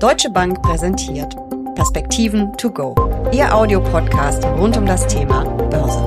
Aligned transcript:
Deutsche 0.00 0.30
Bank 0.30 0.62
präsentiert 0.62 1.36
Perspektiven 1.74 2.56
to 2.56 2.70
go. 2.70 2.94
Ihr 3.34 3.54
Audiopodcast 3.54 4.42
rund 4.44 4.74
um 4.78 4.86
das 4.86 5.06
Thema 5.06 5.44
Börse. 5.44 6.00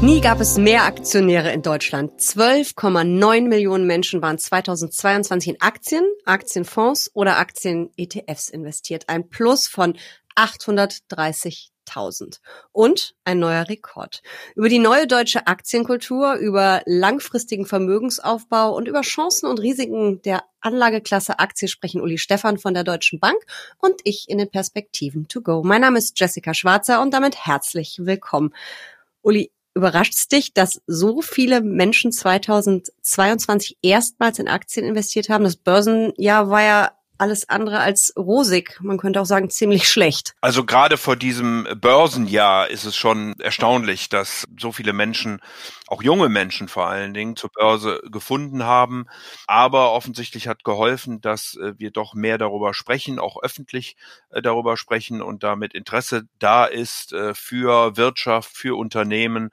Nie 0.00 0.22
gab 0.22 0.40
es 0.40 0.56
mehr 0.56 0.84
Aktionäre 0.84 1.52
in 1.52 1.60
Deutschland. 1.60 2.18
12,9 2.18 3.46
Millionen 3.46 3.86
Menschen 3.86 4.22
waren 4.22 4.38
2022 4.38 5.50
in 5.50 5.60
Aktien, 5.60 6.06
Aktienfonds 6.24 7.10
oder 7.12 7.36
Aktien-ETFs 7.36 8.48
investiert. 8.48 9.10
Ein 9.10 9.28
Plus 9.28 9.68
von 9.68 9.98
830 10.34 11.72
1000. 11.86 12.40
Und 12.72 13.14
ein 13.24 13.38
neuer 13.38 13.68
Rekord. 13.68 14.22
Über 14.54 14.68
die 14.68 14.78
neue 14.78 15.06
deutsche 15.06 15.46
Aktienkultur, 15.46 16.34
über 16.34 16.82
langfristigen 16.86 17.66
Vermögensaufbau 17.66 18.74
und 18.74 18.88
über 18.88 19.02
Chancen 19.02 19.46
und 19.46 19.60
Risiken 19.60 20.22
der 20.22 20.42
Anlageklasse 20.60 21.38
Aktie 21.38 21.68
sprechen 21.68 22.00
Uli 22.00 22.18
Stefan 22.18 22.58
von 22.58 22.74
der 22.74 22.82
Deutschen 22.84 23.20
Bank 23.20 23.38
und 23.78 24.00
ich 24.04 24.28
in 24.28 24.38
den 24.38 24.50
Perspektiven 24.50 25.28
to 25.28 25.40
go. 25.40 25.62
Mein 25.64 25.80
Name 25.80 25.98
ist 25.98 26.18
Jessica 26.18 26.54
Schwarzer 26.54 27.00
und 27.00 27.14
damit 27.14 27.46
herzlich 27.46 28.00
willkommen. 28.02 28.52
Uli, 29.22 29.52
überrascht 29.76 30.32
dich, 30.32 30.54
dass 30.54 30.80
so 30.86 31.20
viele 31.20 31.60
Menschen 31.60 32.10
2022 32.10 33.76
erstmals 33.82 34.38
in 34.38 34.48
Aktien 34.48 34.86
investiert 34.86 35.28
haben? 35.28 35.44
Das 35.44 35.56
Börsenjahr 35.56 36.48
war 36.48 36.62
ja 36.62 36.95
alles 37.18 37.48
andere 37.48 37.80
als 37.80 38.12
rosig. 38.16 38.78
Man 38.80 38.98
könnte 38.98 39.20
auch 39.20 39.26
sagen, 39.26 39.50
ziemlich 39.50 39.88
schlecht. 39.88 40.34
Also 40.40 40.64
gerade 40.64 40.96
vor 40.96 41.16
diesem 41.16 41.66
Börsenjahr 41.80 42.68
ist 42.68 42.84
es 42.84 42.96
schon 42.96 43.34
erstaunlich, 43.38 44.08
dass 44.08 44.44
so 44.58 44.72
viele 44.72 44.92
Menschen, 44.92 45.40
auch 45.86 46.02
junge 46.02 46.28
Menschen 46.28 46.68
vor 46.68 46.86
allen 46.86 47.14
Dingen, 47.14 47.36
zur 47.36 47.50
Börse 47.50 48.00
gefunden 48.10 48.64
haben. 48.64 49.06
Aber 49.46 49.92
offensichtlich 49.92 50.48
hat 50.48 50.64
geholfen, 50.64 51.20
dass 51.20 51.56
äh, 51.56 51.74
wir 51.78 51.90
doch 51.90 52.14
mehr 52.14 52.38
darüber 52.38 52.74
sprechen, 52.74 53.18
auch 53.18 53.42
öffentlich 53.42 53.96
äh, 54.30 54.42
darüber 54.42 54.76
sprechen 54.76 55.22
und 55.22 55.42
damit 55.42 55.74
Interesse 55.74 56.24
da 56.38 56.64
ist 56.64 57.12
äh, 57.12 57.34
für 57.34 57.96
Wirtschaft, 57.96 58.56
für 58.56 58.76
Unternehmen 58.76 59.50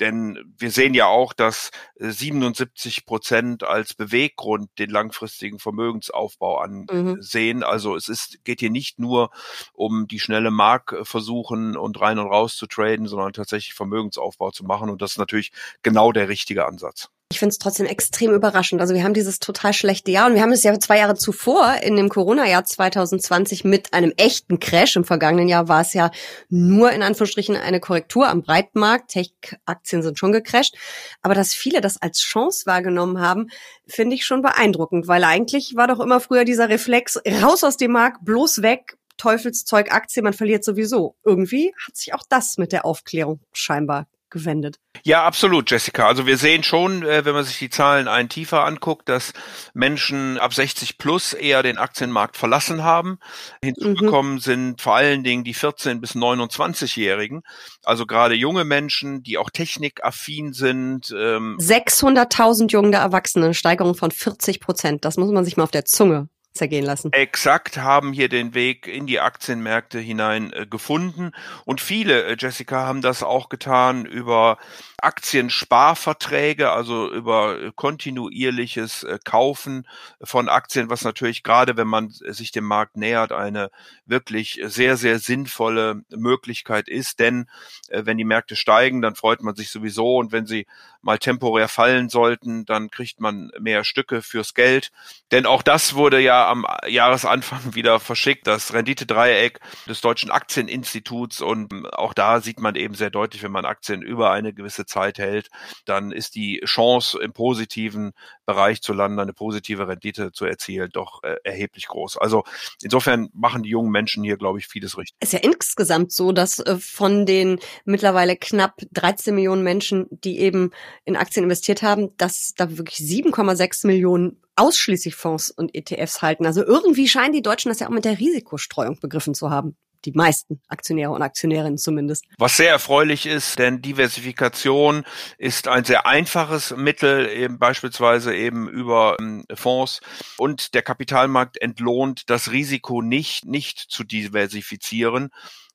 denn 0.00 0.38
wir 0.58 0.70
sehen 0.70 0.94
ja 0.94 1.06
auch, 1.06 1.32
dass 1.32 1.70
77 1.98 2.98
äh, 2.98 3.00
Prozent 3.04 3.64
als 3.64 3.94
Beweggrund 3.94 4.70
den 4.78 4.90
langfristigen 4.90 5.58
Vermögensaufbau 5.58 6.66
mhm. 6.66 6.88
ansehen. 6.88 7.58
Mhm. 7.58 7.64
Also 7.64 7.96
es 7.96 8.08
ist, 8.08 8.44
geht 8.44 8.60
hier 8.60 8.70
nicht 8.70 8.98
nur 8.98 9.30
um 9.72 10.06
die 10.06 10.20
schnelle 10.20 10.50
Mark 10.50 10.96
versuchen 11.02 11.76
und 11.76 12.00
rein 12.00 12.18
und 12.18 12.26
raus 12.26 12.56
zu 12.56 12.66
traden, 12.66 13.06
sondern 13.06 13.32
tatsächlich 13.32 13.74
Vermögensaufbau 13.74 14.50
zu 14.50 14.64
machen. 14.64 14.90
Und 14.90 15.02
das 15.02 15.12
ist 15.12 15.18
natürlich 15.18 15.52
genau 15.82 16.12
der 16.12 16.28
richtige 16.28 16.66
Ansatz. 16.66 17.10
Ich 17.32 17.40
finde 17.40 17.50
es 17.50 17.58
trotzdem 17.58 17.86
extrem 17.86 18.32
überraschend. 18.32 18.80
Also 18.80 18.94
wir 18.94 19.02
haben 19.02 19.12
dieses 19.12 19.40
total 19.40 19.72
schlechte 19.72 20.12
Jahr 20.12 20.28
und 20.28 20.34
wir 20.34 20.42
haben 20.42 20.52
es 20.52 20.62
ja 20.62 20.78
zwei 20.78 20.98
Jahre 20.98 21.16
zuvor 21.16 21.74
in 21.82 21.96
dem 21.96 22.08
Corona-Jahr 22.08 22.64
2020 22.64 23.64
mit 23.64 23.92
einem 23.92 24.12
echten 24.16 24.60
Crash. 24.60 24.94
Im 24.94 25.02
vergangenen 25.02 25.48
Jahr 25.48 25.66
war 25.66 25.80
es 25.80 25.92
ja 25.92 26.12
nur 26.50 26.92
in 26.92 27.02
Anführungsstrichen 27.02 27.56
eine 27.56 27.80
Korrektur 27.80 28.28
am 28.28 28.42
Breitmarkt. 28.42 29.10
Tech-Aktien 29.10 30.02
sind 30.02 30.20
schon 30.20 30.30
gecrasht. 30.30 30.76
Aber 31.20 31.34
dass 31.34 31.52
viele 31.52 31.80
das 31.80 32.00
als 32.00 32.20
Chance 32.20 32.64
wahrgenommen 32.66 33.20
haben, 33.20 33.48
finde 33.88 34.14
ich 34.14 34.24
schon 34.24 34.40
beeindruckend, 34.40 35.08
weil 35.08 35.24
eigentlich 35.24 35.74
war 35.74 35.88
doch 35.88 35.98
immer 35.98 36.20
früher 36.20 36.44
dieser 36.44 36.68
Reflex, 36.68 37.20
raus 37.42 37.64
aus 37.64 37.76
dem 37.76 37.90
Markt, 37.90 38.24
bloß 38.24 38.62
weg, 38.62 38.98
Teufelszeug 39.16 39.92
Aktie, 39.92 40.22
man 40.22 40.32
verliert 40.32 40.62
sowieso. 40.62 41.16
Irgendwie 41.24 41.74
hat 41.84 41.96
sich 41.96 42.14
auch 42.14 42.22
das 42.28 42.56
mit 42.56 42.70
der 42.70 42.84
Aufklärung 42.84 43.40
scheinbar 43.52 44.06
gewendet. 44.30 44.76
Ja, 45.04 45.24
absolut, 45.24 45.70
Jessica. 45.70 46.06
Also 46.06 46.26
wir 46.26 46.36
sehen 46.36 46.62
schon, 46.62 47.02
äh, 47.02 47.24
wenn 47.24 47.34
man 47.34 47.44
sich 47.44 47.58
die 47.58 47.70
Zahlen 47.70 48.08
ein 48.08 48.28
tiefer 48.28 48.64
anguckt, 48.64 49.08
dass 49.08 49.32
Menschen 49.74 50.38
ab 50.38 50.52
60 50.52 50.98
plus 50.98 51.32
eher 51.32 51.62
den 51.62 51.78
Aktienmarkt 51.78 52.36
verlassen 52.36 52.82
haben. 52.82 53.18
Hinzugekommen 53.62 54.34
mhm. 54.34 54.40
sind 54.40 54.80
vor 54.80 54.96
allen 54.96 55.22
Dingen 55.22 55.44
die 55.44 55.54
14 55.54 56.00
bis 56.00 56.14
29-Jährigen, 56.14 57.42
also 57.84 58.06
gerade 58.06 58.34
junge 58.34 58.64
Menschen, 58.64 59.22
die 59.22 59.38
auch 59.38 59.50
technikaffin 59.50 60.52
sind. 60.52 61.14
Ähm 61.16 61.56
600.000 61.60 62.72
junge 62.72 62.96
Erwachsene, 62.96 63.54
Steigerung 63.54 63.94
von 63.94 64.10
40 64.10 64.60
Prozent. 64.60 65.04
Das 65.04 65.16
muss 65.16 65.30
man 65.30 65.44
sich 65.44 65.56
mal 65.56 65.64
auf 65.64 65.70
der 65.70 65.84
Zunge 65.84 66.28
zergehen 66.56 66.84
lassen. 66.84 67.12
Exakt, 67.12 67.78
haben 67.78 68.12
hier 68.12 68.28
den 68.28 68.54
Weg 68.54 68.86
in 68.86 69.06
die 69.06 69.20
Aktienmärkte 69.20 69.98
hinein 69.98 70.52
äh, 70.52 70.66
gefunden. 70.66 71.32
Und 71.64 71.80
viele, 71.80 72.24
äh, 72.24 72.36
Jessica, 72.38 72.86
haben 72.86 73.02
das 73.02 73.22
auch 73.22 73.48
getan 73.48 74.06
über 74.06 74.58
Aktiensparverträge, 74.98 76.70
also 76.70 77.12
über 77.12 77.60
äh, 77.60 77.72
kontinuierliches 77.74 79.02
äh, 79.02 79.18
Kaufen 79.24 79.86
von 80.22 80.48
Aktien, 80.48 80.90
was 80.90 81.04
natürlich 81.04 81.42
gerade, 81.42 81.76
wenn 81.76 81.86
man 81.86 82.10
sich 82.10 82.50
dem 82.50 82.64
Markt 82.64 82.96
nähert, 82.96 83.32
eine 83.32 83.70
wirklich 84.06 84.60
sehr, 84.64 84.96
sehr 84.96 85.18
sinnvolle 85.18 86.02
Möglichkeit 86.10 86.88
ist. 86.88 87.20
Denn 87.20 87.46
äh, 87.88 88.02
wenn 88.04 88.18
die 88.18 88.24
Märkte 88.24 88.56
steigen, 88.56 89.02
dann 89.02 89.14
freut 89.14 89.42
man 89.42 89.54
sich 89.54 89.70
sowieso. 89.70 90.16
Und 90.16 90.32
wenn 90.32 90.46
sie 90.46 90.66
mal 91.02 91.18
temporär 91.18 91.68
fallen 91.68 92.08
sollten, 92.08 92.64
dann 92.64 92.90
kriegt 92.90 93.20
man 93.20 93.50
mehr 93.60 93.84
Stücke 93.84 94.22
fürs 94.22 94.54
Geld. 94.54 94.90
Denn 95.30 95.46
auch 95.46 95.62
das 95.62 95.94
wurde 95.94 96.20
ja 96.20 96.45
am 96.46 96.66
Jahresanfang 96.86 97.60
wieder 97.74 98.00
verschickt, 98.00 98.46
das 98.46 98.72
Renditedreieck 98.72 99.60
des 99.88 100.00
Deutschen 100.00 100.30
Aktieninstituts. 100.30 101.40
Und 101.40 101.72
ähm, 101.72 101.86
auch 101.86 102.14
da 102.14 102.40
sieht 102.40 102.60
man 102.60 102.74
eben 102.74 102.94
sehr 102.94 103.10
deutlich, 103.10 103.42
wenn 103.42 103.52
man 103.52 103.64
Aktien 103.64 104.02
über 104.02 104.30
eine 104.30 104.52
gewisse 104.52 104.86
Zeit 104.86 105.18
hält, 105.18 105.48
dann 105.84 106.12
ist 106.12 106.34
die 106.34 106.60
Chance 106.64 107.18
im 107.20 107.32
positiven 107.32 108.12
Bereich 108.46 108.80
zu 108.82 108.92
landen, 108.92 109.18
eine 109.18 109.32
positive 109.32 109.88
Rendite 109.88 110.32
zu 110.32 110.44
erzielen, 110.44 110.90
doch 110.92 111.22
äh, 111.22 111.36
erheblich 111.44 111.88
groß. 111.88 112.16
Also 112.16 112.44
insofern 112.82 113.28
machen 113.32 113.62
die 113.62 113.70
jungen 113.70 113.90
Menschen 113.90 114.22
hier, 114.22 114.36
glaube 114.36 114.58
ich, 114.58 114.68
vieles 114.68 114.96
richtig. 114.96 115.16
Es 115.20 115.28
ist 115.28 115.32
ja 115.32 115.40
insgesamt 115.40 116.12
so, 116.12 116.32
dass 116.32 116.60
äh, 116.60 116.76
von 116.76 117.26
den 117.26 117.58
mittlerweile 117.84 118.36
knapp 118.36 118.80
13 118.92 119.34
Millionen 119.34 119.62
Menschen, 119.62 120.06
die 120.10 120.38
eben 120.38 120.70
in 121.04 121.16
Aktien 121.16 121.44
investiert 121.44 121.82
haben, 121.82 122.16
dass 122.16 122.54
da 122.56 122.76
wirklich 122.76 122.98
7,6 122.98 123.86
Millionen 123.86 124.40
ausschließlich 124.56 125.14
Fonds 125.14 125.50
und 125.50 125.74
ETFs 125.74 126.22
halten. 126.22 126.46
Also 126.46 126.64
irgendwie 126.64 127.08
scheinen 127.08 127.32
die 127.32 127.42
Deutschen 127.42 127.68
das 127.68 127.80
ja 127.80 127.86
auch 127.86 127.92
mit 127.92 128.04
der 128.04 128.18
Risikostreuung 128.18 128.98
begriffen 129.00 129.34
zu 129.34 129.50
haben 129.50 129.76
die 130.06 130.12
meisten 130.12 130.60
Aktionäre 130.68 131.10
und 131.10 131.22
Aktionärinnen 131.22 131.78
zumindest. 131.78 132.24
Was 132.38 132.56
sehr 132.56 132.70
erfreulich 132.70 133.26
ist, 133.26 133.58
denn 133.58 133.82
Diversifikation 133.82 135.04
ist 135.36 135.68
ein 135.68 135.84
sehr 135.84 136.06
einfaches 136.06 136.74
Mittel, 136.76 137.28
eben 137.28 137.58
beispielsweise 137.58 138.34
eben 138.34 138.68
über 138.68 139.16
ähm, 139.20 139.44
Fonds 139.54 140.00
und 140.38 140.74
der 140.74 140.82
Kapitalmarkt 140.82 141.60
entlohnt 141.60 142.30
das 142.30 142.52
Risiko 142.52 143.02
nicht, 143.02 143.44
nicht 143.44 143.78
zu 143.78 144.04
diversifizieren. 144.04 145.30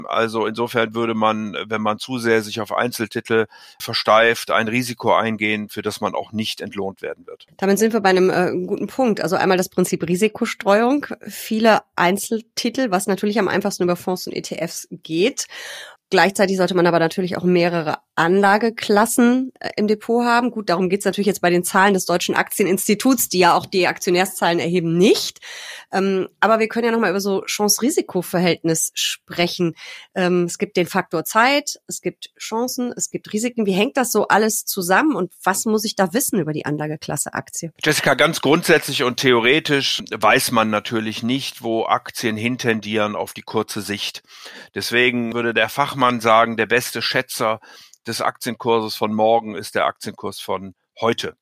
Also 0.05 0.45
insofern 0.45 0.93
würde 0.93 1.13
man, 1.13 1.55
wenn 1.67 1.81
man 1.81 1.99
zu 1.99 2.17
sehr 2.17 2.41
sich 2.41 2.61
auf 2.61 2.71
Einzeltitel 2.71 3.45
versteift, 3.79 4.51
ein 4.51 4.67
Risiko 4.67 5.13
eingehen, 5.13 5.69
für 5.69 5.81
das 5.81 6.01
man 6.01 6.15
auch 6.15 6.31
nicht 6.31 6.61
entlohnt 6.61 7.01
werden 7.01 7.25
wird. 7.27 7.47
Damit 7.57 7.79
sind 7.79 7.93
wir 7.93 8.01
bei 8.01 8.09
einem 8.09 8.29
äh, 8.29 8.51
guten 8.65 8.87
Punkt. 8.87 9.21
Also 9.21 9.35
einmal 9.35 9.57
das 9.57 9.69
Prinzip 9.69 10.07
Risikostreuung. 10.07 11.07
Viele 11.27 11.81
Einzeltitel, 11.95 12.91
was 12.91 13.07
natürlich 13.07 13.39
am 13.39 13.47
einfachsten 13.47 13.83
über 13.83 13.95
Fonds 13.95 14.27
und 14.27 14.33
ETFs 14.33 14.87
geht. 14.91 15.47
Gleichzeitig 16.11 16.57
sollte 16.57 16.75
man 16.75 16.85
aber 16.85 16.99
natürlich 16.99 17.37
auch 17.37 17.43
mehrere 17.43 17.99
Anlageklassen 18.15 19.53
äh, 19.61 19.69
im 19.77 19.87
Depot 19.87 20.25
haben. 20.25 20.51
Gut, 20.51 20.69
darum 20.69 20.89
geht's 20.89 21.05
natürlich 21.05 21.25
jetzt 21.25 21.39
bei 21.39 21.49
den 21.49 21.63
Zahlen 21.63 21.93
des 21.93 22.05
Deutschen 22.05 22.35
Aktieninstituts, 22.35 23.29
die 23.29 23.39
ja 23.39 23.55
auch 23.55 23.65
die 23.65 23.87
Aktionärszahlen 23.87 24.59
erheben, 24.59 24.97
nicht. 24.97 25.39
Ähm, 25.93 26.27
aber 26.41 26.59
wir 26.59 26.67
können 26.67 26.85
ja 26.85 26.91
nochmal 26.91 27.11
über 27.11 27.21
so 27.21 27.43
Chance-Risiko-Verhältnis 27.45 28.91
sprechen. 28.93 29.73
Ähm, 30.13 30.43
es 30.43 30.57
gibt 30.57 30.75
den 30.75 30.85
Faktor 30.85 31.23
Zeit, 31.23 31.79
es 31.87 32.01
gibt 32.01 32.31
Chancen, 32.37 32.93
es 32.95 33.09
gibt 33.09 33.31
Risiken. 33.31 33.65
Wie 33.65 33.71
hängt 33.71 33.95
das 33.95 34.11
so 34.11 34.27
alles 34.27 34.65
zusammen 34.65 35.15
und 35.15 35.31
was 35.43 35.63
muss 35.63 35.85
ich 35.85 35.95
da 35.95 36.13
wissen 36.13 36.39
über 36.39 36.51
die 36.51 36.65
Anlageklasse 36.65 37.33
Aktie? 37.33 37.71
Jessica, 37.81 38.15
ganz 38.15 38.41
grundsätzlich 38.41 39.03
und 39.03 39.17
theoretisch 39.17 40.03
weiß 40.11 40.51
man 40.51 40.69
natürlich 40.69 41.23
nicht, 41.23 41.63
wo 41.63 41.85
Aktien 41.85 42.35
hintendieren 42.35 43.15
auf 43.15 43.31
die 43.31 43.43
kurze 43.43 43.81
Sicht. 43.81 44.23
Deswegen 44.75 45.33
würde 45.33 45.53
der 45.53 45.69
Fachmann 45.69 46.00
man 46.01 46.19
sagen, 46.19 46.57
der 46.57 46.65
beste 46.65 47.01
Schätzer 47.01 47.61
des 48.05 48.19
Aktienkurses 48.21 48.95
von 48.95 49.13
morgen 49.13 49.55
ist 49.55 49.75
der 49.75 49.85
Aktienkurs 49.85 50.39
von 50.41 50.75
heute 50.99 51.37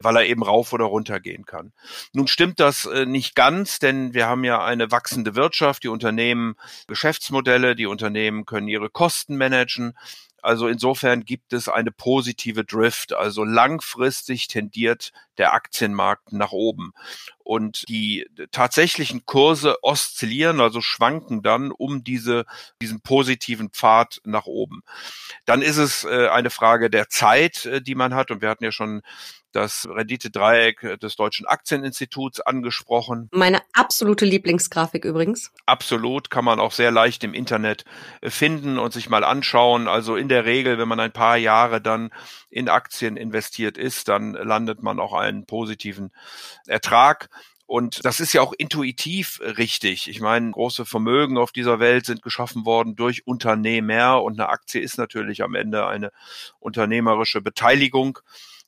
weil 0.00 0.16
er 0.16 0.26
eben 0.26 0.42
rauf 0.42 0.72
oder 0.72 0.86
runter 0.86 1.20
gehen 1.20 1.44
kann. 1.44 1.72
Nun 2.12 2.26
stimmt 2.26 2.60
das 2.60 2.86
äh, 2.86 3.06
nicht 3.06 3.34
ganz, 3.34 3.78
denn 3.78 4.14
wir 4.14 4.26
haben 4.26 4.44
ja 4.44 4.64
eine 4.64 4.90
wachsende 4.90 5.34
Wirtschaft, 5.36 5.84
die 5.84 5.88
Unternehmen 5.88 6.56
Geschäftsmodelle, 6.88 7.76
die 7.76 7.86
Unternehmen 7.86 8.44
können 8.44 8.68
ihre 8.68 8.90
Kosten 8.90 9.36
managen. 9.36 9.94
Also 10.42 10.66
insofern 10.66 11.24
gibt 11.24 11.52
es 11.52 11.68
eine 11.68 11.92
positive 11.92 12.64
Drift. 12.64 13.12
Also 13.12 13.44
langfristig 13.44 14.48
tendiert 14.48 15.12
der 15.38 15.54
Aktienmarkt 15.54 16.32
nach 16.32 16.52
oben. 16.52 16.92
Und 17.38 17.88
die 17.88 18.26
tatsächlichen 18.50 19.24
Kurse 19.24 19.76
oszillieren, 19.82 20.60
also 20.60 20.80
schwanken 20.80 21.42
dann 21.42 21.70
um 21.70 22.04
diese, 22.04 22.44
diesen 22.82 23.00
positiven 23.00 23.70
Pfad 23.70 24.20
nach 24.24 24.46
oben. 24.46 24.82
Dann 25.44 25.62
ist 25.62 25.78
es 25.78 26.04
äh, 26.04 26.28
eine 26.28 26.50
Frage 26.50 26.90
der 26.90 27.08
Zeit, 27.08 27.64
äh, 27.66 27.80
die 27.80 27.94
man 27.94 28.14
hat. 28.14 28.30
Und 28.30 28.42
wir 28.42 28.48
hatten 28.48 28.64
ja 28.64 28.72
schon 28.72 29.02
das 29.52 29.88
Renditedreieck 29.88 30.98
des 31.00 31.16
Deutschen 31.16 31.46
Aktieninstituts 31.46 32.40
angesprochen. 32.40 33.28
Meine 33.32 33.60
absolute 33.72 34.24
Lieblingsgrafik 34.24 35.04
übrigens. 35.04 35.52
Absolut, 35.66 36.30
kann 36.30 36.44
man 36.44 36.60
auch 36.60 36.72
sehr 36.72 36.90
leicht 36.90 37.24
im 37.24 37.34
Internet 37.34 37.84
äh, 38.20 38.30
finden 38.30 38.78
und 38.78 38.92
sich 38.92 39.08
mal 39.08 39.24
anschauen. 39.24 39.88
Also 39.88 40.16
in 40.16 40.28
der 40.28 40.44
Regel, 40.44 40.78
wenn 40.78 40.88
man 40.88 41.00
ein 41.00 41.12
paar 41.12 41.36
Jahre 41.36 41.80
dann 41.80 42.10
in 42.50 42.68
Aktien 42.68 43.16
investiert 43.16 43.78
ist, 43.78 44.08
dann 44.08 44.32
landet 44.32 44.82
man 44.82 44.98
auch 44.98 45.12
einen 45.12 45.46
positiven 45.46 46.10
Ertrag. 46.66 47.28
Und 47.66 48.04
das 48.04 48.20
ist 48.20 48.34
ja 48.34 48.42
auch 48.42 48.52
intuitiv 48.52 49.40
richtig. 49.40 50.06
Ich 50.10 50.20
meine, 50.20 50.50
große 50.50 50.84
Vermögen 50.84 51.38
auf 51.38 51.52
dieser 51.52 51.80
Welt 51.80 52.04
sind 52.04 52.20
geschaffen 52.20 52.66
worden 52.66 52.96
durch 52.96 53.26
Unternehmer 53.26 54.22
und 54.22 54.38
eine 54.38 54.50
Aktie 54.50 54.82
ist 54.82 54.98
natürlich 54.98 55.42
am 55.42 55.54
Ende 55.54 55.86
eine 55.86 56.12
unternehmerische 56.58 57.40
Beteiligung. 57.40 58.18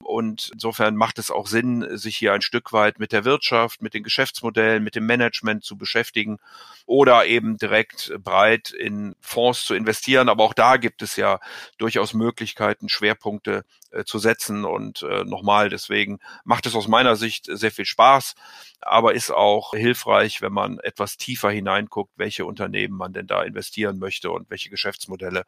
Und 0.04 0.50
insofern 0.52 0.96
macht 0.96 1.18
es 1.18 1.30
auch 1.30 1.46
Sinn, 1.46 1.96
sich 1.96 2.16
hier 2.16 2.32
ein 2.32 2.42
Stück 2.42 2.72
weit 2.72 2.98
mit 2.98 3.12
der 3.12 3.24
Wirtschaft, 3.24 3.82
mit 3.82 3.94
den 3.94 4.02
Geschäftsmodellen, 4.02 4.84
mit 4.84 4.94
dem 4.94 5.06
Management 5.06 5.64
zu 5.64 5.76
beschäftigen 5.76 6.38
oder 6.86 7.26
eben 7.26 7.56
direkt 7.56 8.12
breit 8.22 8.70
in 8.70 9.16
Fonds 9.20 9.64
zu 9.64 9.74
investieren. 9.74 10.28
Aber 10.28 10.44
auch 10.44 10.54
da 10.54 10.76
gibt 10.76 11.02
es 11.02 11.16
ja 11.16 11.40
durchaus 11.78 12.14
Möglichkeiten, 12.14 12.88
Schwerpunkte 12.88 13.64
äh, 13.90 14.04
zu 14.04 14.18
setzen. 14.18 14.64
Und 14.64 15.02
äh, 15.02 15.24
nochmal, 15.24 15.70
deswegen 15.70 16.18
macht 16.44 16.66
es 16.66 16.74
aus 16.74 16.88
meiner 16.88 17.16
Sicht 17.16 17.46
sehr 17.48 17.70
viel 17.70 17.86
Spaß, 17.86 18.34
aber 18.80 19.14
ist 19.14 19.30
auch 19.30 19.72
hilfreich, 19.72 20.42
wenn 20.42 20.52
man 20.52 20.78
etwas 20.80 21.16
tiefer 21.16 21.50
hineinguckt, 21.50 22.12
welche 22.16 22.44
Unternehmen 22.44 22.96
man 22.96 23.12
denn 23.12 23.26
da 23.26 23.42
investieren 23.42 23.98
möchte 23.98 24.30
und 24.30 24.50
welche 24.50 24.68
Geschäftsmodelle 24.68 25.44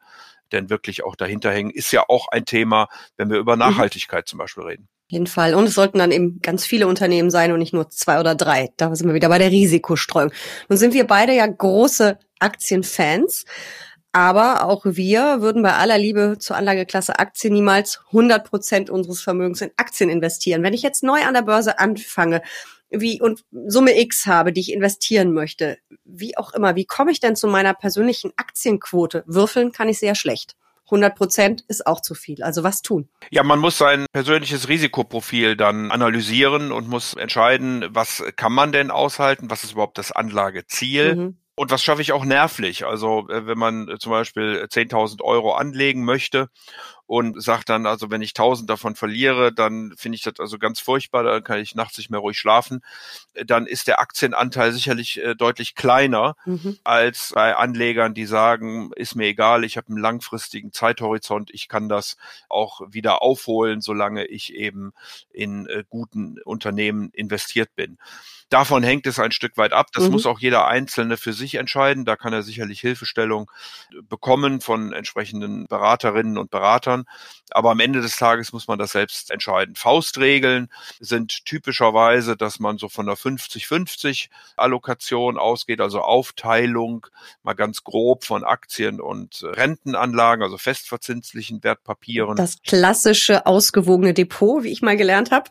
denn 0.51 0.69
wirklich 0.69 1.03
auch 1.03 1.15
dahinter 1.15 1.51
hängen. 1.51 1.71
Ist 1.71 1.91
ja 1.91 2.03
auch 2.07 2.27
ein 2.29 2.45
Thema, 2.45 2.87
wenn 3.17 3.29
wir 3.29 3.37
über 3.37 3.55
mhm. 3.55 3.59
Nachhaltigkeit 3.59 4.25
mhm. 4.25 4.29
zum 4.29 4.39
Beispiel 4.39 4.63
reden 4.63 4.87
jeden 5.09 5.27
Fall. 5.27 5.55
Und 5.55 5.65
es 5.65 5.73
sollten 5.73 5.99
dann 5.99 6.11
eben 6.11 6.39
ganz 6.41 6.65
viele 6.65 6.87
Unternehmen 6.87 7.29
sein 7.29 7.51
und 7.51 7.59
nicht 7.59 7.73
nur 7.73 7.89
zwei 7.89 8.19
oder 8.19 8.35
drei. 8.35 8.69
Da 8.77 8.93
sind 8.93 9.07
wir 9.07 9.13
wieder 9.13 9.29
bei 9.29 9.37
der 9.37 9.51
Risikostreuung. 9.51 10.31
Nun 10.69 10.77
sind 10.77 10.93
wir 10.93 11.07
beide 11.07 11.33
ja 11.33 11.47
große 11.47 12.17
Aktienfans. 12.39 13.45
Aber 14.11 14.65
auch 14.65 14.81
wir 14.85 15.41
würden 15.41 15.61
bei 15.61 15.73
aller 15.73 15.97
Liebe 15.97 16.37
zur 16.39 16.55
Anlageklasse 16.55 17.19
Aktien 17.19 17.53
niemals 17.53 18.01
100 18.07 18.49
Prozent 18.49 18.89
unseres 18.89 19.21
Vermögens 19.21 19.61
in 19.61 19.71
Aktien 19.77 20.09
investieren. 20.09 20.63
Wenn 20.63 20.73
ich 20.73 20.81
jetzt 20.81 21.03
neu 21.03 21.21
an 21.23 21.35
der 21.35 21.43
Börse 21.43 21.77
anfange, 21.77 22.41
wie 22.89 23.21
und 23.21 23.43
Summe 23.51 23.99
X 23.99 24.25
habe, 24.25 24.53
die 24.53 24.61
ich 24.61 24.71
investieren 24.71 25.33
möchte, 25.33 25.77
wie 26.05 26.37
auch 26.37 26.53
immer, 26.53 26.75
wie 26.75 26.85
komme 26.85 27.11
ich 27.11 27.19
denn 27.19 27.35
zu 27.35 27.47
meiner 27.47 27.73
persönlichen 27.73 28.31
Aktienquote? 28.37 29.23
Würfeln 29.27 29.71
kann 29.71 29.89
ich 29.89 29.99
sehr 29.99 30.15
schlecht. 30.15 30.55
100 30.85 31.15
Prozent 31.15 31.65
ist 31.67 31.85
auch 31.85 32.01
zu 32.01 32.15
viel. 32.15 32.41
Also 32.43 32.63
was 32.63 32.81
tun? 32.81 33.09
Ja, 33.29 33.43
man 33.43 33.59
muss 33.59 33.77
sein 33.77 34.05
persönliches 34.13 34.69
Risikoprofil 34.69 35.57
dann 35.57 35.91
analysieren 35.91 36.71
und 36.71 36.87
muss 36.87 37.13
entscheiden, 37.13 37.85
was 37.89 38.23
kann 38.37 38.53
man 38.53 38.71
denn 38.71 38.89
aushalten, 38.89 39.49
was 39.49 39.65
ist 39.65 39.73
überhaupt 39.73 39.97
das 39.97 40.13
Anlageziel. 40.13 41.15
Mhm. 41.15 41.37
Und 41.59 41.71
was 41.71 41.83
schaffe 41.83 42.03
ich 42.03 42.11
auch 42.11 42.23
nervlich? 42.23 42.85
Also 42.85 43.27
äh, 43.29 43.47
wenn 43.47 43.57
man 43.57 43.89
äh, 43.89 43.97
zum 43.97 44.11
Beispiel 44.11 44.67
10.000 44.69 45.23
Euro 45.23 45.55
anlegen 45.55 46.05
möchte 46.05 46.49
und 47.07 47.41
sagt 47.41 47.69
dann, 47.69 47.85
also 47.85 48.11
wenn 48.11 48.21
ich 48.21 48.31
1000 48.31 48.69
davon 48.69 48.95
verliere, 48.95 49.53
dann 49.53 49.93
finde 49.97 50.17
ich 50.17 50.21
das 50.23 50.39
also 50.39 50.59
ganz 50.59 50.81
furchtbar, 50.81 51.23
dann 51.23 51.43
kann 51.43 51.59
ich 51.59 51.73
nachts 51.73 51.97
nicht 51.97 52.09
mehr 52.09 52.19
ruhig 52.19 52.37
schlafen. 52.37 52.83
Dann 53.45 53.65
ist 53.65 53.87
der 53.87 53.99
Aktienanteil 53.99 54.73
sicherlich 54.73 55.23
äh, 55.23 55.33
deutlich 55.33 55.73
kleiner 55.75 56.35
mhm. 56.45 56.77
als 56.83 57.31
bei 57.33 57.55
Anlegern, 57.55 58.13
die 58.13 58.25
sagen, 58.25 58.91
ist 58.95 59.15
mir 59.15 59.27
egal, 59.27 59.63
ich 59.63 59.77
habe 59.77 59.87
einen 59.87 59.97
langfristigen 59.97 60.73
Zeithorizont, 60.73 61.49
ich 61.53 61.69
kann 61.69 61.87
das 61.87 62.17
auch 62.49 62.81
wieder 62.89 63.21
aufholen, 63.21 63.79
solange 63.79 64.25
ich 64.25 64.53
eben 64.53 64.91
in 65.31 65.65
äh, 65.67 65.85
guten 65.89 66.37
Unternehmen 66.43 67.09
investiert 67.13 67.73
bin. 67.75 67.97
Davon 68.49 68.81
hängt 68.81 69.05
es 69.07 69.19
ein 69.19 69.31
Stück 69.31 69.57
weit 69.57 69.73
ab. 69.73 69.87
Das 69.93 70.05
mhm. 70.05 70.11
muss 70.11 70.25
auch 70.25 70.39
jeder 70.39 70.67
Einzelne 70.67 71.17
für 71.17 71.33
sich 71.33 71.55
entscheiden. 71.55 72.05
Da 72.05 72.15
kann 72.15 72.31
er 72.31 72.43
sicherlich 72.43 72.79
Hilfestellung 72.79 73.51
bekommen 74.07 74.61
von 74.61 74.93
entsprechenden 74.93 75.67
Beraterinnen 75.67 76.37
und 76.37 76.49
Beratern. 76.49 76.96
Aber 77.51 77.71
am 77.71 77.79
Ende 77.79 78.01
des 78.01 78.17
Tages 78.17 78.51
muss 78.53 78.67
man 78.67 78.77
das 78.77 78.91
selbst 78.91 79.31
entscheiden. 79.31 79.75
Faustregeln 79.75 80.69
sind 80.99 81.45
typischerweise, 81.45 82.35
dass 82.35 82.59
man 82.59 82.77
so 82.77 82.89
von 82.89 83.07
einer 83.07 83.17
50-50 83.17 84.29
Allokation 84.55 85.37
ausgeht, 85.37 85.81
also 85.81 86.01
Aufteilung 86.01 87.07
mal 87.43 87.53
ganz 87.53 87.83
grob 87.83 88.25
von 88.25 88.43
Aktien 88.43 88.99
und 88.99 89.43
Rentenanlagen, 89.43 90.43
also 90.43 90.57
festverzinslichen 90.57 91.63
Wertpapieren. 91.63 92.35
Das 92.35 92.61
klassische 92.61 93.45
ausgewogene 93.45 94.13
Depot, 94.13 94.63
wie 94.63 94.71
ich 94.71 94.81
mal 94.81 94.97
gelernt 94.97 95.31
habe. 95.31 95.49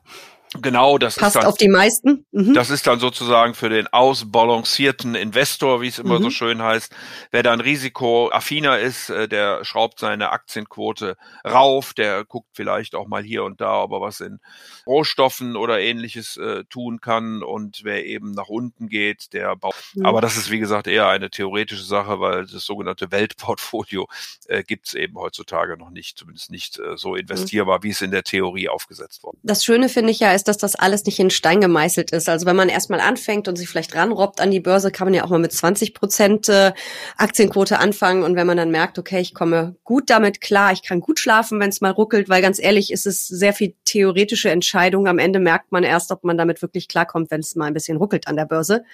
Genau, 0.54 0.98
das 0.98 1.16
Passt 1.16 1.36
ist 1.36 1.42
dann, 1.42 1.50
auf 1.50 1.56
die 1.56 1.68
meisten. 1.68 2.24
Mhm. 2.30 2.54
Das 2.54 2.70
ist 2.70 2.86
dann 2.86 3.00
sozusagen 3.00 3.54
für 3.54 3.68
den 3.68 3.86
ausbalancierten 3.88 5.14
Investor, 5.14 5.80
wie 5.80 5.88
es 5.88 5.98
immer 5.98 6.18
mhm. 6.18 6.24
so 6.24 6.30
schön 6.30 6.62
heißt. 6.62 6.94
Wer 7.30 7.42
dann 7.42 7.60
risikoaffiner 7.60 8.78
ist, 8.78 9.10
äh, 9.10 9.28
der 9.28 9.64
schraubt 9.64 9.98
seine 9.98 10.30
Aktienquote 10.30 11.16
rauf, 11.44 11.94
der 11.94 12.24
guckt 12.24 12.50
vielleicht 12.52 12.94
auch 12.94 13.06
mal 13.06 13.22
hier 13.22 13.44
und 13.44 13.60
da, 13.60 13.82
ob 13.82 13.92
er 13.92 14.00
was 14.00 14.20
in 14.20 14.38
Rohstoffen 14.86 15.56
oder 15.56 15.80
ähnliches 15.80 16.36
äh, 16.36 16.64
tun 16.64 17.00
kann. 17.00 17.42
Und 17.42 17.80
wer 17.82 18.06
eben 18.06 18.30
nach 18.30 18.48
unten 18.48 18.88
geht, 18.88 19.32
der 19.32 19.56
baut. 19.56 19.74
Mhm. 19.94 20.06
Aber 20.06 20.20
das 20.20 20.36
ist, 20.36 20.50
wie 20.50 20.60
gesagt, 20.60 20.86
eher 20.86 21.08
eine 21.08 21.30
theoretische 21.30 21.84
Sache, 21.84 22.20
weil 22.20 22.46
das 22.46 22.64
sogenannte 22.64 23.10
Weltportfolio 23.10 24.08
äh, 24.46 24.62
gibt 24.62 24.86
es 24.86 24.94
eben 24.94 25.16
heutzutage 25.16 25.76
noch 25.76 25.90
nicht, 25.90 26.18
zumindest 26.18 26.50
nicht 26.50 26.78
äh, 26.78 26.96
so 26.96 27.16
investierbar, 27.16 27.82
wie 27.82 27.90
es 27.90 28.00
in 28.00 28.12
der 28.12 28.22
Theorie 28.22 28.68
aufgesetzt 28.68 29.22
wurde. 29.24 29.38
Das 29.42 29.64
Schöne 29.64 29.88
finde 29.88 30.12
ich 30.12 30.20
ja, 30.20 30.35
ist, 30.36 30.48
dass 30.48 30.58
das 30.58 30.76
alles 30.76 31.04
nicht 31.04 31.18
in 31.18 31.30
Stein 31.30 31.60
gemeißelt 31.60 32.12
ist. 32.12 32.28
Also 32.28 32.46
wenn 32.46 32.54
man 32.54 32.68
erstmal 32.68 33.00
anfängt 33.00 33.48
und 33.48 33.56
sich 33.56 33.68
vielleicht 33.68 33.94
ranrobbt 33.94 34.40
an 34.40 34.50
die 34.50 34.60
Börse, 34.60 34.92
kann 34.92 35.06
man 35.06 35.14
ja 35.14 35.24
auch 35.24 35.30
mal 35.30 35.40
mit 35.40 35.52
20 35.52 35.94
Prozent 35.94 36.48
äh, 36.48 36.72
Aktienquote 37.16 37.78
anfangen. 37.78 38.22
Und 38.22 38.36
wenn 38.36 38.46
man 38.46 38.56
dann 38.56 38.70
merkt, 38.70 38.98
okay, 38.98 39.20
ich 39.20 39.34
komme 39.34 39.74
gut 39.82 40.10
damit 40.10 40.40
klar, 40.40 40.72
ich 40.72 40.82
kann 40.82 41.00
gut 41.00 41.18
schlafen, 41.18 41.58
wenn 41.58 41.70
es 41.70 41.80
mal 41.80 41.90
ruckelt, 41.90 42.28
weil 42.28 42.42
ganz 42.42 42.60
ehrlich 42.60 42.92
ist 42.92 43.06
es 43.06 43.26
sehr 43.26 43.52
viel 43.52 43.74
theoretische 43.84 44.50
Entscheidung. 44.50 45.08
Am 45.08 45.18
Ende 45.18 45.40
merkt 45.40 45.72
man 45.72 45.82
erst, 45.82 46.12
ob 46.12 46.22
man 46.22 46.38
damit 46.38 46.62
wirklich 46.62 46.86
klarkommt, 46.86 47.30
wenn 47.30 47.40
es 47.40 47.56
mal 47.56 47.66
ein 47.66 47.74
bisschen 47.74 47.96
ruckelt 47.96 48.28
an 48.28 48.36
der 48.36 48.44
Börse. 48.44 48.84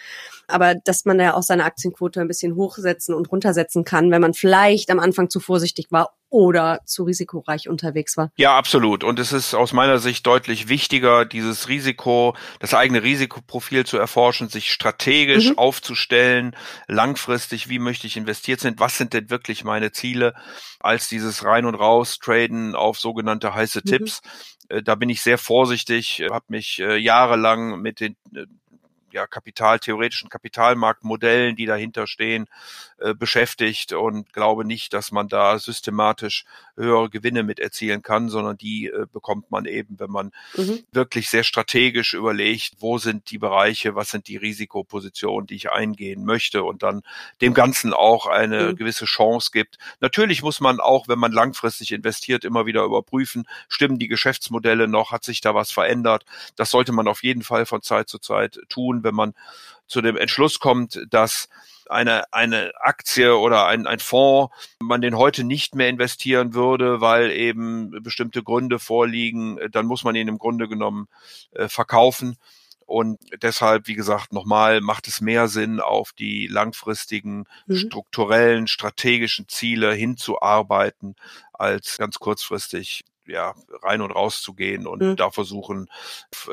Aber 0.49 0.75
dass 0.75 1.05
man 1.05 1.21
ja 1.21 1.35
auch 1.35 1.43
seine 1.43 1.65
Aktienquote 1.65 2.21
ein 2.21 2.29
bisschen 2.29 2.57
hochsetzen 2.57 3.15
und 3.15 3.31
runtersetzen 3.31 3.85
kann, 3.85 4.11
wenn 4.11 4.23
man 4.23 4.35
vielleicht 4.35 4.91
am 4.91 5.01
Anfang 5.01 5.29
zu 5.29 5.41
vorsichtig 5.41 5.89
war 5.91 6.15
oder 6.33 6.81
zu 6.87 7.05
risikoreich 7.05 7.69
unterwegs 7.69 8.17
war. 8.17 8.33
Ja, 8.37 8.57
absolut. 8.57 9.05
Und 9.05 9.19
es 9.19 9.35
ist 9.35 9.53
aus 9.55 9.75
meiner 9.75 9.99
Sicht 9.99 10.27
deutlich 10.27 10.67
wichtiger, 10.67 11.27
dieses 11.27 11.69
Risiko, 11.69 12.35
das 12.59 12.73
eigene 12.73 13.03
Risikoprofil 13.03 13.85
zu 13.85 13.99
erforschen, 13.99 14.49
sich 14.49 14.73
strategisch 14.73 15.51
mhm. 15.51 15.59
aufzustellen, 15.59 16.57
langfristig, 16.89 17.69
wie 17.69 17.79
möchte 17.79 18.07
ich 18.07 18.17
investiert 18.17 18.61
sind, 18.61 18.81
was 18.81 18.97
sind 18.97 19.13
denn 19.13 19.29
wirklich 19.29 19.63
meine 19.63 19.93
Ziele, 19.93 20.33
als 20.81 21.07
dieses 21.07 21.45
rein 21.45 21.67
und 21.67 21.75
raus 21.75 22.19
traden 22.19 22.75
auf 22.75 22.99
sogenannte 22.99 23.55
heiße 23.55 23.83
mhm. 23.85 23.91
Tipps. 23.91 24.23
Äh, 24.71 24.83
da 24.83 24.95
bin 24.95 25.11
ich 25.11 25.21
sehr 25.21 25.37
vorsichtig, 25.37 26.25
habe 26.31 26.47
mich 26.49 26.79
äh, 26.79 26.97
jahrelang 26.97 27.83
mit 27.83 28.01
den 28.01 28.17
ja, 29.13 29.27
kapitaltheoretischen 29.27 30.29
Kapitalmarktmodellen, 30.29 31.57
die 31.57 31.67
dahinter 31.67 32.07
stehen, 32.07 32.47
äh, 32.99 33.15
beschäftigt 33.15 33.93
und 33.93 34.33
glaube 34.33 34.65
nicht, 34.65 34.93
dass 34.93 35.13
man 35.13 35.29
da 35.29 35.59
systematisch 35.59 36.45
höhere 36.77 37.11
Gewinne 37.11 37.43
mit 37.43 37.61
erzielen 37.61 38.03
kann, 38.03 38.29
sondern 38.29 38.57
die 38.57 38.87
äh, 38.87 39.07
bekommt 39.13 39.51
man 39.51 39.67
eben, 39.67 39.99
wenn 39.99 40.11
man 40.11 40.33
mhm. 40.57 40.85
wirklich 40.93 41.29
sehr 41.29 41.43
strategisch 41.43 42.15
überlegt, 42.15 42.77
wo 42.79 42.99
sind 42.99 43.31
die 43.31 43.39
Bereiche, 43.39 43.95
was 43.95 44.11
sind 44.11 44.29
die 44.29 44.37
Risikopositionen, 44.37 45.47
die 45.47 45.57
ich 45.57 45.71
eingehen 45.71 46.25
möchte 46.25 46.63
und 46.63 46.83
dann 46.83 47.03
dem 47.41 47.55
Ganzen 47.55 47.93
auch 47.93 48.27
eine 48.27 48.73
mhm. 48.73 48.77
gewisse 48.77 49.05
Chance 49.05 49.51
gibt. 49.53 49.79
Natürlich 50.01 50.43
muss 50.43 50.61
man 50.61 50.81
auch, 50.81 51.09
wenn 51.09 51.19
man 51.19 51.33
langfristig 51.33 51.93
investiert, 51.93 52.45
immer 52.45 52.67
wieder 52.67 52.85
überprüfen, 52.85 53.47
stimmen 53.69 53.99
die 53.99 54.09
Geschäftsmodelle 54.09 54.89
noch, 54.89 55.13
hat 55.13 55.25
sich 55.25 55.41
da 55.41 55.55
was 55.55 55.71
verändert. 55.73 56.25
Das 56.57 56.71
sollte 56.71 56.93
man 56.93 57.09
auf 57.09 57.23
jeden 57.23 57.43
Fall 57.43 57.67
von 57.67 57.83
Zeit 57.83 58.09
zu 58.09 58.19
Zeit 58.19 58.59
tun, 58.69 59.02
wenn 59.05 59.15
man 59.15 59.35
zu 59.87 60.01
dem 60.01 60.17
Entschluss 60.17 60.59
kommt, 60.59 61.01
dass 61.11 61.49
eine, 61.89 62.33
eine 62.33 62.73
Aktie 62.81 63.37
oder 63.37 63.67
ein, 63.67 63.87
ein 63.87 63.99
Fonds 63.99 64.55
man 64.81 65.01
den 65.01 65.17
heute 65.17 65.45
nicht 65.45 65.75
mehr 65.75 65.89
investieren 65.89 66.55
würde, 66.55 67.01
weil 67.01 67.31
eben 67.31 67.91
bestimmte 68.03 68.43
Gründe 68.43 68.79
vorliegen, 68.79 69.59
dann 69.71 69.87
muss 69.87 70.05
man 70.05 70.15
ihn 70.15 70.29
im 70.29 70.39
Grunde 70.39 70.69
genommen 70.69 71.09
äh, 71.53 71.69
verkaufen. 71.69 72.37
Und 72.87 73.19
deshalb, 73.41 73.87
wie 73.87 73.95
gesagt, 73.95 74.33
nochmal 74.33 74.81
macht 74.81 75.09
es 75.09 75.21
mehr 75.21 75.49
Sinn, 75.49 75.81
auf 75.81 76.13
die 76.13 76.47
langfristigen, 76.47 77.47
mhm. 77.67 77.77
strukturellen, 77.77 78.67
strategischen 78.67 79.49
Ziele 79.49 79.95
hinzuarbeiten, 79.95 81.17
als 81.53 81.97
ganz 81.97 82.19
kurzfristig 82.19 83.05
ja, 83.27 83.55
rein 83.83 84.01
und 84.03 84.11
raus 84.11 84.43
zu 84.43 84.55
gehen 84.55 84.87
und 84.87 85.03
mhm. 85.03 85.17
da 85.17 85.31
versuchen, 85.31 85.89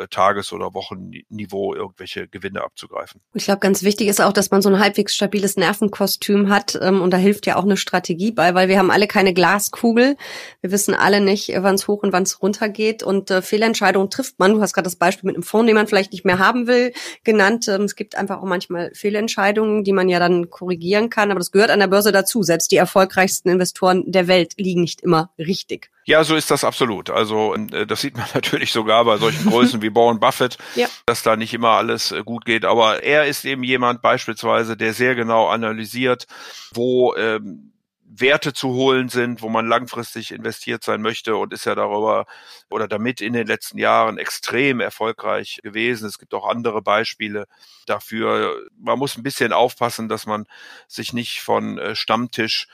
Tages- 0.10 0.54
oder 0.54 0.74
Wochenniveau 0.74 1.74
irgendwelche 1.74 2.28
Gewinne 2.28 2.64
abzugreifen. 2.64 3.22
Ich 3.34 3.46
glaube, 3.46 3.60
ganz 3.60 3.84
wichtig 3.84 4.08
ist 4.08 4.22
auch, 4.22 4.34
dass 4.34 4.52
man 4.52 4.62
so 4.62 4.70
ein 4.70 4.80
halbwegs 4.80 5.16
stabiles 5.16 5.56
Nervenkostüm 5.58 6.50
hat. 6.50 6.78
Ähm, 6.82 7.02
und 7.02 7.12
da 7.12 7.18
hilft 7.18 7.46
ja 7.46 7.56
auch 7.56 7.64
eine 7.64 7.78
Strategie 7.78 8.32
bei, 8.32 8.54
weil 8.54 8.70
wir 8.70 8.78
haben 8.78 8.92
alle 8.92 9.08
keine 9.08 9.34
Glaskugel. 9.34 10.18
Wir 10.62 10.72
wissen 10.72 10.94
alle 10.94 11.22
nicht, 11.22 11.52
wann 11.56 11.76
es 11.76 11.88
hoch 11.88 12.04
und 12.04 12.14
wann 12.14 12.24
es 12.24 12.42
runter 12.42 12.70
geht. 12.70 13.04
Und 13.04 13.32
äh, 13.32 13.42
Fehlentscheidungen 13.42 14.10
trifft 14.10 14.40
man. 14.40 14.54
Du 14.54 14.62
hast 14.62 14.74
gerade 14.74 14.86
das 14.86 14.96
Beispiel 14.96 15.28
mit 15.28 15.36
einem 15.36 15.44
Fonds, 15.44 15.68
den 15.68 15.76
man 15.76 15.88
vielleicht 15.88 16.12
nicht 16.12 16.26
mehr 16.26 16.40
haben 16.40 16.68
will, 16.68 16.94
genannt. 17.24 17.68
Ähm, 17.68 17.84
es 17.84 17.96
gibt 17.96 18.16
einfach 18.16 18.40
auch 18.40 18.46
manchmal 18.46 18.92
Fehlentscheidungen, 18.94 19.84
die 19.84 19.94
man 19.94 20.10
ja 20.10 20.20
dann 20.20 20.50
korrigieren 20.50 21.10
kann. 21.10 21.32
Aber 21.32 21.40
das 21.40 21.52
gehört 21.52 21.72
an 21.72 21.80
der 21.80 21.88
Börse 21.88 22.12
dazu. 22.12 22.44
Selbst 22.44 22.72
die 22.72 22.78
erfolgreichsten 22.78 23.50
Investoren 23.50 24.12
der 24.12 24.28
Welt 24.28 24.54
liegen 24.58 24.82
nicht 24.82 25.02
immer 25.02 25.32
richtig. 25.38 25.90
Ja, 26.10 26.24
so 26.24 26.36
ist 26.36 26.50
das 26.50 26.64
absolut. 26.64 27.12
Also 27.12 27.54
äh, 27.54 27.86
das 27.86 28.02
sieht 28.02 28.18
man 28.18 28.26
natürlich 28.34 28.72
sogar 28.72 29.06
bei 29.06 29.18
solchen 29.18 29.48
Größen 29.48 29.84
wie 29.84 29.94
Warren 29.94 30.20
Buffett, 30.20 30.58
ja. 30.76 30.88
dass 31.06 31.22
da 31.22 31.36
nicht 31.36 31.54
immer 31.54 31.70
alles 31.70 32.12
äh, 32.12 32.24
gut 32.24 32.46
geht. 32.46 32.66
Aber 32.66 33.04
er 33.04 33.28
ist 33.28 33.46
eben 33.46 33.62
jemand 33.62 34.02
beispielsweise, 34.02 34.76
der 34.76 34.96
sehr 34.96 35.14
genau 35.14 35.50
analysiert, 35.50 36.26
wo 36.74 37.14
ähm, 37.16 37.74
Werte 38.12 38.54
zu 38.54 38.70
holen 38.70 39.10
sind, 39.10 39.44
wo 39.44 39.50
man 39.50 39.68
langfristig 39.68 40.32
investiert 40.32 40.84
sein 40.84 41.04
möchte 41.04 41.36
und 41.36 41.54
ist 41.54 41.66
ja 41.66 41.76
darüber 41.76 42.26
oder 42.72 42.88
damit 42.88 43.22
in 43.22 43.34
den 43.34 43.46
letzten 43.46 43.78
Jahren 43.78 44.18
extrem 44.18 44.80
erfolgreich 44.80 45.60
gewesen. 45.62 46.08
Es 46.08 46.18
gibt 46.18 46.34
auch 46.34 46.50
andere 46.50 46.82
Beispiele 46.82 47.46
dafür. 47.86 48.56
Man 48.80 48.98
muss 48.98 49.16
ein 49.16 49.22
bisschen 49.22 49.54
aufpassen, 49.54 50.10
dass 50.10 50.26
man 50.26 50.48
sich 50.88 51.14
nicht 51.14 51.42
von 51.42 51.78
äh, 51.78 51.96
Stammtisch 51.96 52.68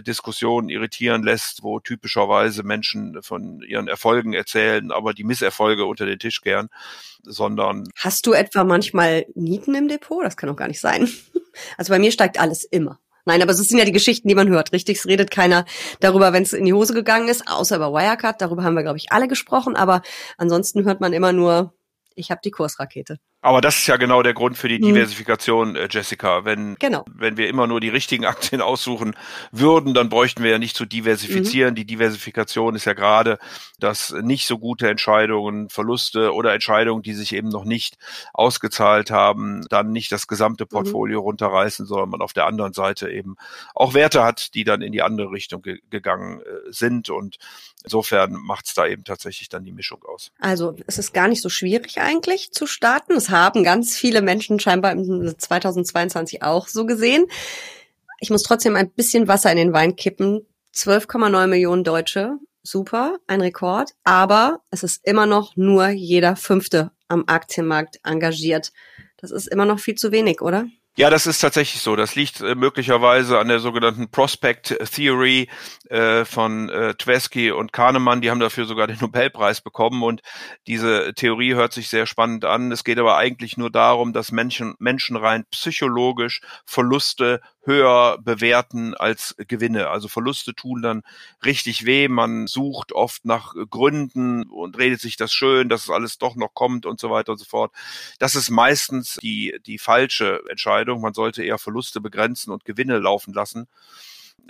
Diskussionen 0.00 0.68
irritieren 0.68 1.22
lässt, 1.22 1.62
wo 1.62 1.80
typischerweise 1.80 2.62
Menschen 2.62 3.22
von 3.22 3.60
ihren 3.62 3.88
Erfolgen 3.88 4.32
erzählen, 4.32 4.90
aber 4.90 5.12
die 5.12 5.24
Misserfolge 5.24 5.84
unter 5.84 6.06
den 6.06 6.18
Tisch 6.18 6.40
gern, 6.40 6.68
sondern. 7.22 7.88
Hast 7.96 8.26
du 8.26 8.32
etwa 8.32 8.64
manchmal 8.64 9.26
Nieten 9.34 9.74
im 9.74 9.88
Depot? 9.88 10.24
Das 10.24 10.36
kann 10.36 10.48
doch 10.48 10.56
gar 10.56 10.68
nicht 10.68 10.80
sein. 10.80 11.08
Also 11.76 11.92
bei 11.92 11.98
mir 11.98 12.10
steigt 12.10 12.40
alles 12.40 12.64
immer. 12.64 12.98
Nein, 13.26 13.42
aber 13.42 13.52
es 13.52 13.58
sind 13.58 13.78
ja 13.78 13.84
die 13.84 13.92
Geschichten, 13.92 14.26
die 14.26 14.34
man 14.34 14.48
hört. 14.48 14.72
Richtig, 14.72 14.96
es 14.96 15.06
redet 15.06 15.30
keiner 15.30 15.66
darüber, 16.00 16.32
wenn 16.32 16.42
es 16.42 16.54
in 16.54 16.64
die 16.64 16.72
Hose 16.72 16.94
gegangen 16.94 17.28
ist, 17.28 17.46
außer 17.46 17.76
über 17.76 17.92
Wirecard. 17.92 18.40
Darüber 18.40 18.64
haben 18.64 18.74
wir, 18.74 18.82
glaube 18.82 18.96
ich, 18.96 19.12
alle 19.12 19.28
gesprochen. 19.28 19.76
Aber 19.76 20.00
ansonsten 20.38 20.84
hört 20.84 21.00
man 21.00 21.12
immer 21.12 21.34
nur, 21.34 21.74
ich 22.14 22.30
habe 22.30 22.40
die 22.42 22.50
Kursrakete. 22.50 23.18
Aber 23.44 23.60
das 23.60 23.78
ist 23.78 23.88
ja 23.88 23.96
genau 23.96 24.22
der 24.22 24.34
Grund 24.34 24.56
für 24.56 24.68
die 24.68 24.76
hm. 24.76 24.86
Diversifikation, 24.86 25.74
äh, 25.74 25.88
Jessica. 25.90 26.44
Wenn, 26.44 26.76
genau. 26.78 27.04
wenn 27.12 27.36
wir 27.36 27.48
immer 27.48 27.66
nur 27.66 27.80
die 27.80 27.88
richtigen 27.88 28.24
Aktien 28.32 28.60
aussuchen 28.60 29.16
würden, 29.50 29.94
dann 29.94 30.08
bräuchten 30.08 30.44
wir 30.44 30.52
ja 30.52 30.58
nicht 30.58 30.76
zu 30.76 30.86
diversifizieren. 30.86 31.72
Mhm. 31.72 31.76
Die 31.76 31.84
Diversifikation 31.84 32.76
ist 32.76 32.84
ja 32.84 32.92
gerade, 32.92 33.38
dass 33.80 34.12
nicht 34.22 34.46
so 34.46 34.58
gute 34.58 34.88
Entscheidungen, 34.88 35.68
Verluste 35.70 36.32
oder 36.32 36.54
Entscheidungen, 36.54 37.02
die 37.02 37.14
sich 37.14 37.34
eben 37.34 37.48
noch 37.48 37.64
nicht 37.64 37.98
ausgezahlt 38.32 39.10
haben, 39.10 39.66
dann 39.68 39.90
nicht 39.90 40.12
das 40.12 40.28
gesamte 40.28 40.64
mhm. 40.64 40.68
Portfolio 40.68 41.18
mhm. 41.18 41.24
runterreißen, 41.24 41.84
sondern 41.84 42.10
man 42.10 42.22
auf 42.22 42.32
der 42.32 42.46
anderen 42.46 42.72
Seite 42.72 43.10
eben 43.10 43.34
auch 43.74 43.92
Werte 43.92 44.22
hat, 44.22 44.54
die 44.54 44.62
dann 44.62 44.82
in 44.82 44.92
die 44.92 45.02
andere 45.02 45.32
Richtung 45.32 45.62
ge 45.62 45.80
gegangen 45.90 46.40
äh, 46.42 46.70
sind. 46.70 47.10
Und 47.10 47.38
insofern 47.82 48.34
macht 48.34 48.66
es 48.66 48.74
da 48.74 48.86
eben 48.86 49.02
tatsächlich 49.02 49.48
dann 49.48 49.64
die 49.64 49.72
Mischung 49.72 50.04
aus. 50.04 50.30
Also 50.38 50.76
es 50.86 50.98
ist 50.98 51.12
gar 51.12 51.26
nicht 51.26 51.42
so 51.42 51.48
schwierig 51.48 52.00
eigentlich 52.00 52.52
zu 52.52 52.68
starten. 52.68 53.14
Es 53.14 53.31
haben 53.32 53.64
ganz 53.64 53.96
viele 53.96 54.22
Menschen 54.22 54.60
scheinbar 54.60 54.92
im 54.92 55.36
2022 55.36 56.44
auch 56.44 56.68
so 56.68 56.86
gesehen. 56.86 57.26
Ich 58.20 58.30
muss 58.30 58.44
trotzdem 58.44 58.76
ein 58.76 58.90
bisschen 58.90 59.26
Wasser 59.26 59.50
in 59.50 59.56
den 59.56 59.72
Wein 59.72 59.96
kippen. 59.96 60.46
12,9 60.74 61.48
Millionen 61.48 61.82
Deutsche. 61.82 62.38
Super, 62.62 63.18
ein 63.26 63.40
Rekord. 63.40 63.90
Aber 64.04 64.60
es 64.70 64.84
ist 64.84 65.04
immer 65.04 65.26
noch 65.26 65.56
nur 65.56 65.88
jeder 65.88 66.36
Fünfte 66.36 66.92
am 67.08 67.24
Aktienmarkt 67.26 67.98
engagiert. 68.04 68.72
Das 69.16 69.32
ist 69.32 69.48
immer 69.48 69.64
noch 69.64 69.80
viel 69.80 69.96
zu 69.96 70.12
wenig, 70.12 70.40
oder? 70.40 70.66
Ja, 70.94 71.08
das 71.08 71.26
ist 71.26 71.38
tatsächlich 71.38 71.80
so. 71.80 71.96
Das 71.96 72.16
liegt 72.16 72.42
äh, 72.42 72.54
möglicherweise 72.54 73.38
an 73.38 73.48
der 73.48 73.60
sogenannten 73.60 74.10
Prospect 74.10 74.76
Theory 74.94 75.48
äh, 75.88 76.26
von 76.26 76.68
äh, 76.68 76.94
Tversky 76.94 77.50
und 77.50 77.72
Kahnemann. 77.72 78.20
Die 78.20 78.30
haben 78.30 78.40
dafür 78.40 78.66
sogar 78.66 78.86
den 78.88 78.98
Nobelpreis 79.00 79.62
bekommen. 79.62 80.02
Und 80.02 80.20
diese 80.66 81.14
Theorie 81.14 81.54
hört 81.54 81.72
sich 81.72 81.88
sehr 81.88 82.04
spannend 82.04 82.44
an. 82.44 82.70
Es 82.72 82.84
geht 82.84 82.98
aber 82.98 83.16
eigentlich 83.16 83.56
nur 83.56 83.70
darum, 83.70 84.12
dass 84.12 84.32
Menschen, 84.32 84.74
Menschen 84.78 85.16
rein 85.16 85.46
psychologisch 85.50 86.42
Verluste 86.66 87.40
höher 87.64 88.18
bewerten 88.22 88.94
als 88.94 89.34
Gewinne. 89.48 89.88
Also 89.88 90.08
Verluste 90.08 90.54
tun 90.54 90.82
dann 90.82 91.02
richtig 91.44 91.86
weh. 91.86 92.08
Man 92.08 92.46
sucht 92.46 92.92
oft 92.92 93.24
nach 93.24 93.54
Gründen 93.70 94.44
und 94.44 94.78
redet 94.78 95.00
sich 95.00 95.16
das 95.16 95.32
schön, 95.32 95.68
dass 95.68 95.84
es 95.84 95.90
alles 95.90 96.18
doch 96.18 96.36
noch 96.36 96.54
kommt 96.54 96.86
und 96.86 97.00
so 97.00 97.10
weiter 97.10 97.32
und 97.32 97.38
so 97.38 97.44
fort. 97.44 97.72
Das 98.18 98.34
ist 98.34 98.50
meistens 98.50 99.18
die, 99.22 99.58
die 99.66 99.78
falsche 99.78 100.42
Entscheidung. 100.48 101.00
Man 101.00 101.14
sollte 101.14 101.42
eher 101.44 101.58
Verluste 101.58 102.00
begrenzen 102.00 102.52
und 102.52 102.64
Gewinne 102.64 102.98
laufen 102.98 103.32
lassen 103.32 103.68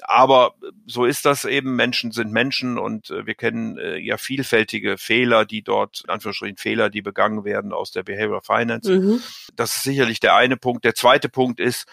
aber 0.01 0.55
so 0.87 1.05
ist 1.05 1.25
das 1.25 1.45
eben. 1.45 1.77
Menschen 1.77 2.13
sind 2.13 2.33
Menschen 2.33 2.79
und 2.79 3.11
äh, 3.11 3.27
wir 3.27 3.35
kennen 3.35 3.79
äh, 3.79 3.99
ja 3.99 4.17
vielfältige 4.17 4.99
Fehler, 4.99 5.45
die 5.45 5.63
dort, 5.63 6.03
in 6.05 6.11
Anführungsstrichen 6.11 6.57
Fehler, 6.57 6.91
die 6.91 7.03
begangen 7.03 7.45
werden 7.45 7.73
aus 7.73 7.93
der 7.93 8.03
Behavioral 8.03 8.41
Finance. 8.43 8.91
Mhm. 8.91 9.23
Das 9.57 9.77
ist 9.77 9.83
sicherlich 9.85 10.21
der 10.21 10.35
eine 10.35 10.57
Punkt. 10.57 10.85
Der 10.85 10.95
zweite 10.95 11.29
Punkt 11.29 11.61
ist, 11.61 11.87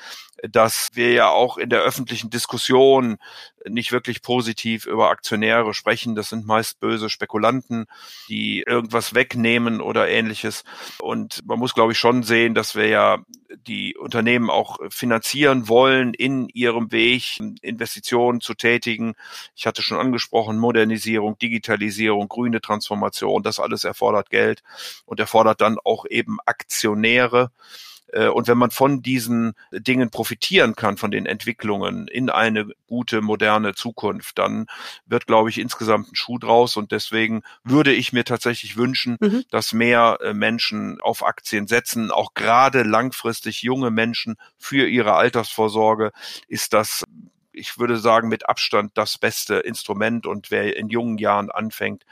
dass 0.43 0.91
wir 0.93 1.11
ja 1.11 1.29
auch 1.29 1.57
in 1.57 1.69
der 1.69 1.81
öffentlichen 1.81 2.29
Diskussion 2.29 3.17
nicht 3.67 3.91
wirklich 3.91 4.21
positiv 4.21 4.85
über 4.85 5.09
Aktionäre 5.09 5.73
sprechen. 5.73 6.15
Das 6.15 6.29
sind 6.29 6.45
meist 6.45 6.79
böse 6.79 7.09
Spekulanten, 7.09 7.85
die 8.27 8.61
irgendwas 8.61 9.13
wegnehmen 9.13 9.81
oder 9.81 10.07
ähnliches. 10.07 10.63
Und 10.99 11.45
man 11.45 11.59
muss, 11.59 11.73
glaube 11.73 11.91
ich, 11.91 11.97
schon 11.97 12.23
sehen, 12.23 12.53
dass 12.53 12.75
wir 12.75 12.87
ja 12.87 13.19
die 13.67 13.95
Unternehmen 13.97 14.49
auch 14.49 14.77
finanzieren 14.89 15.67
wollen 15.67 16.13
in 16.13 16.49
ihrem 16.49 16.91
Weg, 16.91 17.39
Investitionen 17.61 18.41
zu 18.41 18.53
tätigen. 18.53 19.15
Ich 19.55 19.65
hatte 19.65 19.81
schon 19.81 19.99
angesprochen, 19.99 20.57
Modernisierung, 20.57 21.37
Digitalisierung, 21.37 22.27
grüne 22.27 22.61
Transformation, 22.61 23.43
das 23.43 23.59
alles 23.59 23.83
erfordert 23.83 24.29
Geld 24.29 24.63
und 25.05 25.19
erfordert 25.19 25.61
dann 25.61 25.77
auch 25.83 26.05
eben 26.05 26.37
Aktionäre. 26.45 27.51
Äh, 28.13 28.27
und 28.27 28.47
wenn 28.47 28.57
man 28.57 28.71
von 28.71 29.01
diesen 29.01 29.53
Dingen 29.71 30.09
profitieren 30.09 30.75
kann, 30.75 30.97
von 30.97 31.11
den 31.11 31.25
Entwicklungen 31.25 32.07
in 32.07 32.29
eine 32.29 32.67
gute, 32.87 33.21
moderne 33.21 33.73
Zukunft, 33.75 34.37
dann 34.37 34.67
wird, 35.05 35.27
glaube 35.27 35.49
ich, 35.49 35.59
insgesamt 35.59 36.11
ein 36.11 36.15
Schuh 36.15 36.37
draus. 36.37 36.77
Und 36.77 36.91
deswegen 36.91 37.41
würde 37.63 37.93
ich 37.93 38.13
mir 38.13 38.23
tatsächlich 38.23 38.77
wünschen, 38.77 39.17
mhm. 39.19 39.43
dass 39.51 39.73
mehr 39.73 40.19
äh, 40.21 40.33
Menschen 40.33 40.99
auf 41.01 41.23
Aktien 41.23 41.67
setzen. 41.67 42.11
Auch 42.11 42.33
gerade 42.33 42.83
langfristig 42.83 43.61
junge 43.61 43.91
Menschen 43.91 44.37
für 44.57 44.87
ihre 44.87 45.13
Altersvorsorge 45.13 46.11
ist 46.47 46.73
das 46.73 47.03
ich 47.59 47.77
würde 47.77 47.97
sagen, 47.97 48.29
mit 48.29 48.47
Abstand 48.49 48.91
das 48.95 49.17
beste 49.17 49.55
Instrument. 49.55 50.25
Und 50.25 50.51
wer 50.51 50.75
in 50.75 50.89
jungen 50.89 51.17
Jahren 51.17 51.51
anfängt, 51.51 52.05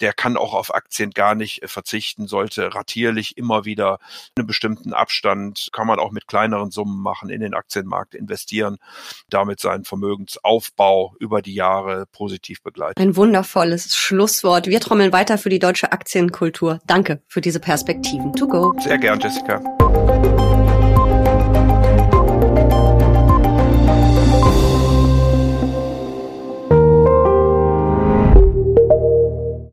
der 0.00 0.12
kann 0.12 0.36
auch 0.36 0.54
auf 0.54 0.74
Aktien 0.74 1.10
gar 1.10 1.34
nicht 1.34 1.62
äh, 1.62 1.68
verzichten, 1.68 2.26
sollte 2.26 2.74
ratierlich 2.74 3.36
immer 3.36 3.64
wieder 3.64 3.98
einen 4.36 4.46
bestimmten 4.46 4.92
Abstand, 4.92 5.70
kann 5.72 5.86
man 5.86 5.98
auch 5.98 6.10
mit 6.10 6.26
kleineren 6.26 6.70
Summen 6.70 7.00
machen, 7.02 7.30
in 7.30 7.40
den 7.40 7.54
Aktienmarkt 7.54 8.14
investieren, 8.14 8.78
damit 9.28 9.60
seinen 9.60 9.84
Vermögensaufbau 9.84 11.14
über 11.18 11.42
die 11.42 11.54
Jahre 11.54 12.06
positiv 12.06 12.62
begleiten. 12.62 13.00
Ein 13.00 13.16
wundervolles 13.16 13.96
Schlusswort. 13.96 14.66
Wir 14.66 14.80
trommeln 14.80 15.12
weiter 15.12 15.38
für 15.38 15.48
die 15.48 15.58
deutsche 15.58 15.92
Aktienkultur. 15.92 16.80
Danke 16.86 17.22
für 17.26 17.40
diese 17.40 17.60
Perspektiven. 17.60 18.32
To 18.34 18.46
go. 18.46 18.74
Sehr 18.80 18.98
gern, 18.98 19.18
Jessica. 19.20 19.60